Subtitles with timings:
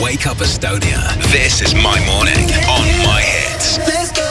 [0.00, 1.00] Wake Up Estonia.
[1.32, 3.78] This is my morning on my hits.
[3.78, 4.26] Let's go.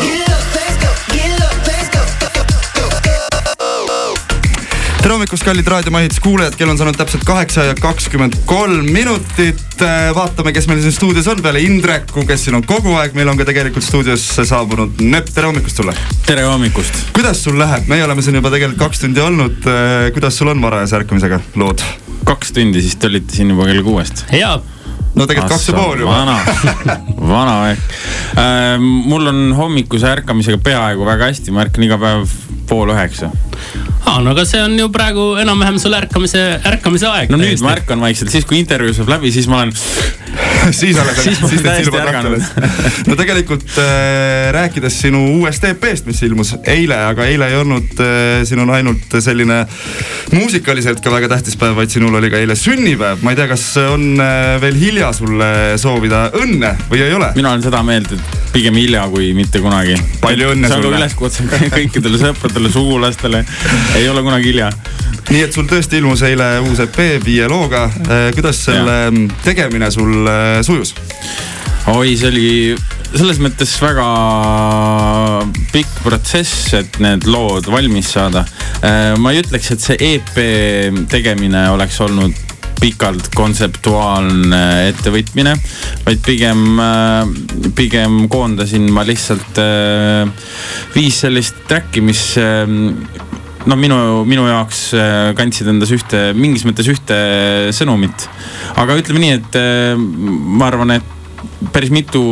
[0.00, 0.90] Get up, let's go.
[1.12, 2.00] Get up, let's go.
[5.02, 9.60] tere hommikust, kallid raadiomahits kuulajad, kell on saanud täpselt kaheksa ja kakskümmend kolm minutit.
[10.14, 13.36] vaatame, kes meil siin stuudios on peale Indreku, kes siin on kogu aeg, meil on
[13.36, 15.92] ka tegelikult stuudiosse saabunud Nööp, tere hommikust sulle.
[16.26, 16.94] tere hommikust.
[17.12, 19.60] kuidas sul läheb, meie oleme siin juba tegelikult kaks tundi olnud.
[20.16, 21.84] kuidas sul on varajase ärkamisega lood?
[22.24, 24.24] kaks tundi, siis te olite siin juba kell kuuest.
[24.32, 24.56] hea
[25.16, 26.12] no tegelikult kaks ja pool juba.
[26.12, 26.36] vana,
[27.32, 27.80] vana aeg
[28.36, 28.76] äh,.
[28.80, 32.28] mul on hommikuse ärkamisega peaaegu väga hästi, ma ärkan iga päev
[32.68, 33.30] pool üheksa.
[34.04, 37.32] aa, no aga see on ju praegu enam-vähem sul ärkamise, ärkamise aeg.
[37.32, 39.74] no nüüd ma ärkan vaikselt, siis kui intervjuu saab läbi, siis ma olen
[40.80, 42.46] siis alles, siis ma olen täiesti ärganud.
[43.08, 48.40] no tegelikult äh, rääkides sinu uuest EP-st, mis ilmus eile, aga eile ei olnud äh,
[48.48, 49.62] sinul ainult selline
[50.34, 53.22] muusikaliselt ka väga tähtis päev, vaid sinul oli ka eile sünnipäev.
[53.26, 57.32] ma ei tea, kas on äh, veel hilja sulle soovida õnne või ei ole?
[57.38, 59.96] mina olen seda meelt, et pigem hilja kui mitte kunagi.
[60.22, 60.80] palju õnne sulle.
[60.80, 63.44] see on ka üleskutse kõikidele sõpradele, sugulastele.
[63.98, 64.70] ei ole kunagi hilja.
[65.28, 67.86] nii et sul tõesti ilmus eile uus EP viie looga.
[68.36, 69.12] kuidas selle ja.
[69.44, 70.30] tegemine sul
[70.66, 70.94] sujus?
[71.92, 72.48] oi, see oli
[73.16, 74.06] selles mõttes väga
[75.72, 78.46] pikk protsess, et need lood valmis saada.
[79.20, 82.45] ma ei ütleks, et see EP tegemine oleks olnud
[82.80, 85.54] pikalt kontseptuaalne ettevõtmine,
[86.06, 86.80] vaid pigem,
[87.78, 89.60] pigem koondasin ma lihtsalt
[90.94, 92.22] viis sellist track'i, mis
[93.66, 94.82] no minu, minu jaoks
[95.38, 97.16] kandsid endas ühte, mingis mõttes ühte
[97.76, 98.28] sõnumit.
[98.78, 99.60] aga ütleme nii, et
[99.96, 101.14] ma arvan, et
[101.72, 102.22] päris mitu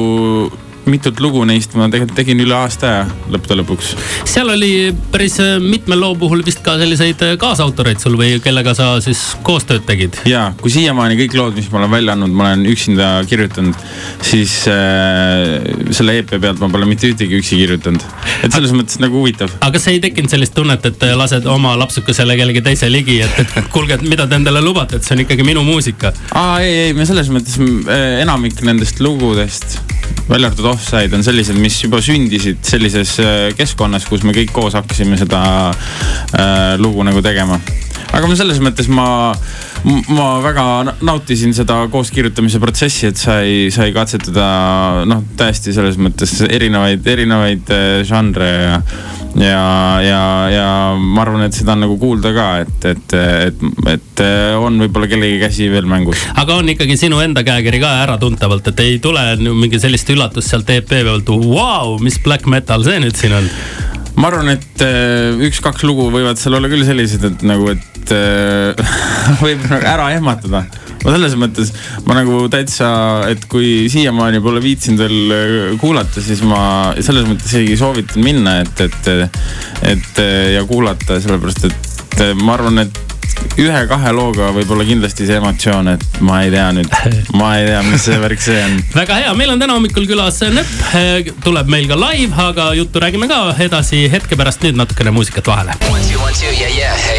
[0.90, 3.92] mitut lugu neist ma tegelikult tegin üle aasta aja lõppude lõpuks.
[4.28, 4.70] seal oli
[5.12, 9.22] päris äh, mitme loo puhul vist ka selliseid äh, kaasautoreid sul või kellega sa siis
[9.46, 10.18] koostööd tegid?
[10.28, 13.86] ja, kui siiamaani kõik lood, mis ma olen välja andnud, ma olen üksinda kirjutanud,
[14.24, 18.04] siis äh, selle EP pealt ma pole mitte ühtegi üksi kirjutanud.
[18.42, 19.52] et selles mõttes nagu huvitav.
[19.60, 23.72] aga kas ei tekkinud sellist tunnet, et lased oma lapsukesele kellegi teise ligi, et, et
[23.72, 26.12] kuulge, et mida te endale lubate, et see on ikkagi minu muusika?
[26.36, 29.80] aa ei, ei, me selles mõttes äh, enamik nendest lugudest
[30.28, 34.76] välja arvatud offside on sellised, mis juba sündisid sellises äh, keskkonnas, kus me kõik koos
[34.78, 37.58] hakkasime seda äh, lugu nagu tegema.
[38.14, 39.34] aga ma selles mõttes ma,
[39.84, 47.04] ma väga nautisin seda kooskirjutamise protsessi, et sai, sai katsetada noh, täiesti selles mõttes erinevaid,
[47.16, 48.80] erinevaid äh, žanre ja
[49.40, 50.22] ja, ja,
[50.52, 50.66] ja
[50.98, 53.16] ma arvan, et seda on nagu kuulda ka, et, et,
[53.48, 53.64] et,
[53.94, 54.22] et
[54.60, 56.22] on võib-olla kellegi käsi veel mängus.
[56.40, 60.70] aga on ikkagi sinu enda käekiri ka äratuntavalt, et ei tule mingi sellist üllatust sealt
[60.74, 63.50] EP pealt, vau, mis black metal see nüüd siin on?
[64.20, 68.98] ma arvan, et äh, üks-kaks lugu võivad seal olla küll sellised, et nagu, et äh,
[69.44, 70.66] võib ära ehmatada
[71.04, 71.72] ma selles mõttes,
[72.08, 72.90] ma nagu täitsa,
[73.30, 78.60] et kui siiamaani pole viitsinud veel äh, kuulata, siis ma selles mõttes isegi soovitan minna,
[78.64, 79.10] et, et,
[79.94, 80.22] et
[80.56, 83.04] ja kuulata, sellepärast et ma arvan, et
[83.60, 86.96] ühe-kahe looga võib-olla kindlasti see emotsioon, et ma ei tea nüüd,
[87.38, 88.78] ma ei tea, mis see värk see on.
[89.00, 90.72] väga hea, meil on täna hommikul külas Nöpp,
[91.44, 95.78] tuleb meil ka live, aga juttu räägime ka edasi hetke pärast, nüüd natukene muusikat vahele.
[95.90, 97.13] One, two, one, two, yeah, yeah,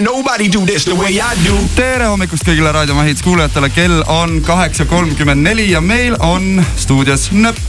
[0.00, 1.52] Can't nobody do this the way I do.
[1.76, 7.26] tere hommikust kõigile Raadio Mahits kuulajatele, kell on kaheksa kolmkümmend neli ja meil on stuudios
[7.36, 7.60] Nöpp.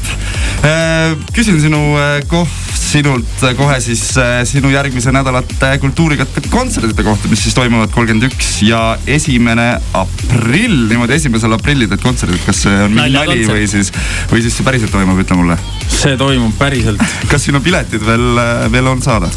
[0.64, 7.28] Äh, küsin sinu äh, koht, sinult kohe siis äh, sinu järgmise nädalate kultuurikatte kontsertide kohta,
[7.28, 8.80] mis siis toimuvad kolmkümmend üks ja
[9.12, 9.68] esimene
[9.98, 13.92] aprill, niimoodi esimesel aprillil teed kontserdid, kas see on mingi nali või siis,
[14.32, 15.60] või siis see päriselt toimub, ütle mulle.
[15.90, 17.04] see toimub päriselt.
[17.34, 19.28] kas sinu piletid veel, veel on saada?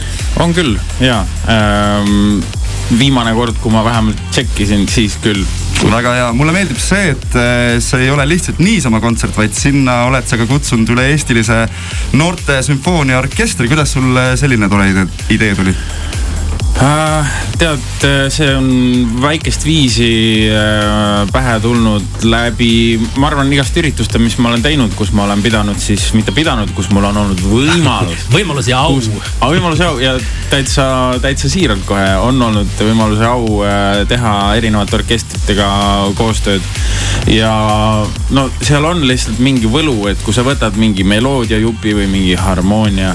[0.44, 2.38] on küll ja ähm,
[2.98, 5.44] viimane kord, kui ma vähemalt tšekkisin, siis küll
[5.90, 10.02] väga hea, mulle meeldib see, et äh, see ei ole lihtsalt niisama kontsert, vaid sinna
[10.08, 11.64] oled sa ka kutsunud üle-eestilise
[12.18, 13.68] noorte sümfooniaorkestri.
[13.68, 14.90] kuidas sul selline tore
[15.34, 15.76] idee tuli?
[16.74, 17.26] Äh,
[17.58, 17.78] tead,
[18.34, 18.66] see on
[19.22, 25.12] väikest viisi äh, pähe tulnud läbi, ma arvan, igast ürituste, mis ma olen teinud, kus
[25.14, 28.98] ma olen pidanud siis, mitte pidanud, kus mul on olnud võimalus võimalus ja au.
[28.98, 30.16] võimalus ja au ja
[30.50, 30.88] täitsa,
[31.22, 35.70] täitsa siiralt kohe on olnud võimalus ja au äh, teha erinevate orkestritega
[36.18, 36.66] koostööd.
[37.30, 37.54] ja
[38.34, 43.14] no seal on lihtsalt mingi võlu, et kui sa võtad mingi meloodiajupi või mingi harmoonia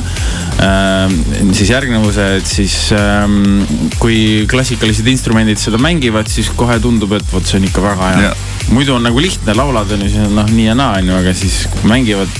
[0.59, 3.61] siis järgnevused, siis ähm,
[4.01, 8.33] kui klassikalised instrumendid seda mängivad, siis kohe tundub, et vot see on ikka väga hea
[8.71, 11.17] muidu on nagu lihtne, laulad on ju, siis on noh, nii ja naa on ju,
[11.17, 12.31] aga siis mängivad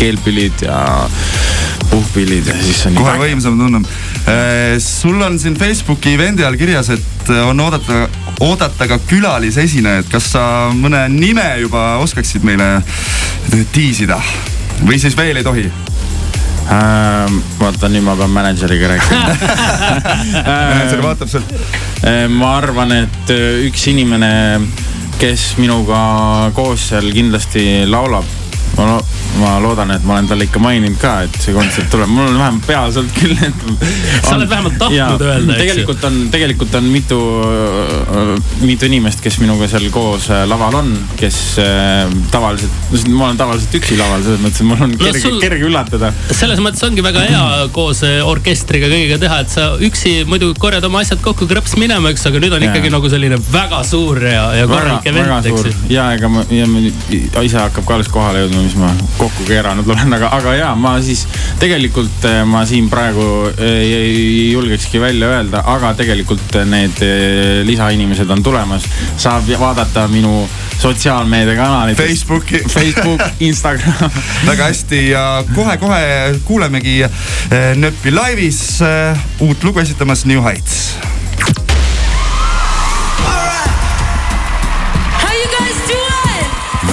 [0.00, 0.80] keelpillid ja
[1.90, 3.88] puhkpillid ja siis on kohe võimsam tunneb.
[4.84, 8.06] sul on siin Facebooki event'i all kirjas, et on oodata,
[8.46, 10.08] oodata ka külalisesinejaid.
[10.12, 10.44] kas sa
[10.76, 12.72] mõne nime juba oskaksid meile
[13.72, 14.20] tiisida
[14.84, 15.70] või siis veel ei tohi?
[16.68, 17.40] ähm,.
[17.60, 19.22] vaata nüüd ma pean mänedžeriga rääkima
[20.72, 21.54] mänedžer vaatab sealt.
[22.04, 24.32] Äh, ma arvan, et äh, üks inimene,
[25.20, 28.28] kes minuga koos seal kindlasti laulab.
[28.76, 29.00] ma,
[29.38, 32.38] ma loodan, et ma olen talle ikka maininud ka, et see kontsert tuleb, mul on
[32.38, 33.62] vähemalt peas olnud küll, et.
[34.26, 35.60] Sa oled vähemalt tahtnud öelda, eks ju.
[35.60, 37.18] tegelikult on, tegelikult on mitu,
[38.66, 40.90] mitu inimest, kes minuga seal koos äh, laval on,
[41.20, 42.74] kes äh, tavaliselt,
[43.14, 45.68] ma olen tavaliselt üksi laval, selles mõttes, et mul on No kerge sul- sul..., kerge
[45.70, 46.12] üllatada.
[46.34, 47.44] selles mõttes ongi väga hea
[47.74, 52.26] koos orkestriga kõigiga teha, et sa üksi muidu korjad oma asjad kokku, krõps minema, eks,
[52.28, 52.74] aga nüüd on Jaa.
[52.74, 55.74] ikkagi nagu selline väga suur ja, ja korralik event, eks ju.
[55.94, 56.66] ja ega ma, ja
[57.46, 60.96] ise hakkab ka alles kohale jõudma, mis ma kokku keeranud olen, aga, aga ja ma
[61.04, 61.26] siis
[61.60, 68.30] tegelikult eh, ma siin praegu ei, ei julgekski välja öelda, aga tegelikult need eh, lisainimesed
[68.30, 68.88] on tulemas.
[69.20, 70.48] saab vaadata minu
[70.80, 71.96] sotsiaalmeediakanaleid.
[71.96, 72.62] Facebooki.
[72.68, 74.10] Facebook, Instagram.
[74.46, 77.10] väga hästi ja kohe-kohe kuulemegi eh,
[77.76, 81.19] Nööpi laivis eh, uut lugu esitamas New Heights.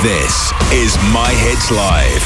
[0.08, 2.24] This is My Hits Live.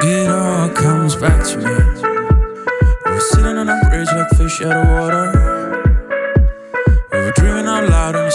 [0.00, 1.64] It all comes back to me.
[3.04, 5.45] We're sitting on a bridge like fish out of water.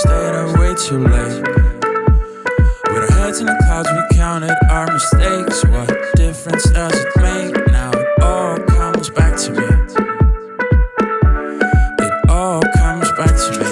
[0.01, 1.43] Stayed up way too late.
[2.91, 5.63] With our heads in the clouds, we counted our mistakes.
[5.65, 7.53] What difference does it make?
[7.67, 9.67] Now it all comes back to me.
[12.05, 13.69] It all comes back to me.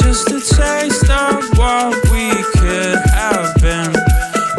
[0.00, 2.24] Just a taste of what we
[2.56, 3.92] could have been.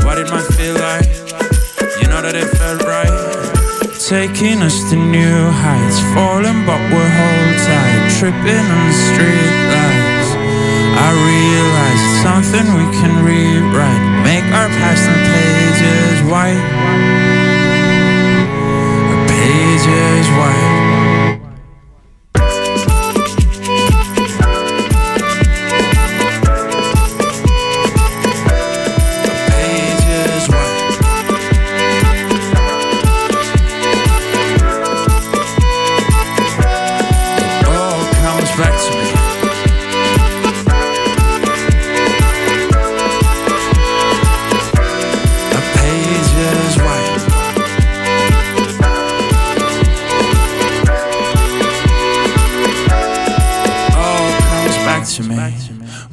[0.05, 1.09] What it might feel like,
[1.99, 3.09] you know that it felt right.
[4.07, 7.00] Taking us to new heights, falling but we're
[8.21, 10.29] tripping on the street lights.
[10.93, 16.61] I realize it's something we can rewrite, make our past and pages white.
[19.09, 20.90] Our pages white.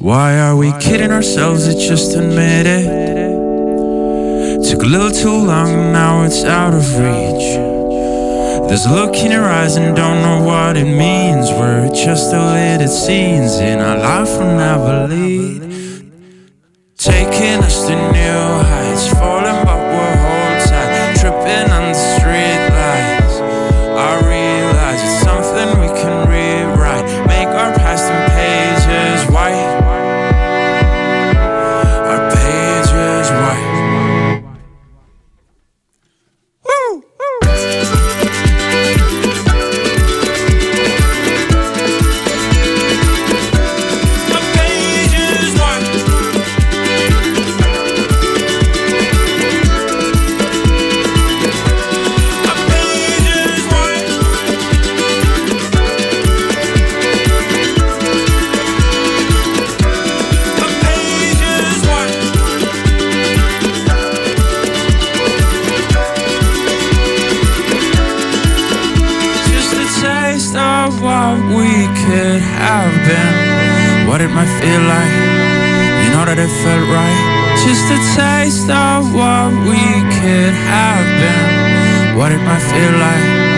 [0.09, 1.67] Why are we kidding ourselves?
[1.67, 2.85] It's just admit it.
[4.67, 7.47] Took a little too long, now it's out of reach.
[8.67, 11.51] There's a look in your eyes and don't know what it means.
[11.51, 15.61] We're just a deleted scenes in our life will never lead.
[16.97, 18.68] Taking us to new
[74.59, 75.15] feel like.
[76.03, 77.19] You know that it felt right.
[77.63, 79.79] Just a taste of what we
[80.19, 82.17] could have been.
[82.17, 83.48] What it might feel like.